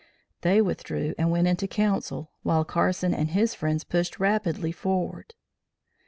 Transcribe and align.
They 0.41 0.63
withdrew 0.63 1.13
and 1.19 1.29
went 1.29 1.47
into 1.47 1.67
council, 1.67 2.31
while 2.41 2.65
Carson 2.65 3.13
and 3.13 3.29
his 3.29 3.53
friends 3.53 3.83
pushed 3.83 4.19
rapidly 4.19 4.71
forward. 4.71 5.35